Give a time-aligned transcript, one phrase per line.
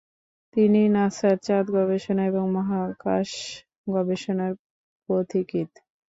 [0.55, 3.29] তিনি নাসার চাঁদ গবেষণা এবং মহাকাশ
[3.87, 4.53] গবেষণার
[5.09, 5.71] পথিকৃৎ।